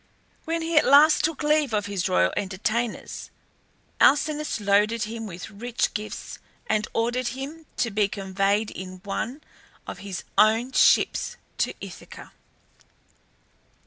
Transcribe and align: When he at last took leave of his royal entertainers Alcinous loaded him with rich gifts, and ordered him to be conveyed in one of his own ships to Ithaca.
When 0.45 0.63
he 0.63 0.79
at 0.79 0.85
last 0.85 1.23
took 1.23 1.43
leave 1.43 1.73
of 1.73 1.85
his 1.85 2.09
royal 2.09 2.33
entertainers 2.35 3.29
Alcinous 3.99 4.59
loaded 4.59 5.03
him 5.03 5.27
with 5.27 5.51
rich 5.51 5.93
gifts, 5.93 6.39
and 6.65 6.87
ordered 6.91 7.27
him 7.37 7.67
to 7.77 7.91
be 7.91 8.07
conveyed 8.07 8.71
in 8.71 9.01
one 9.03 9.43
of 9.85 9.99
his 9.99 10.23
own 10.39 10.71
ships 10.71 11.37
to 11.59 11.75
Ithaca. 11.79 12.31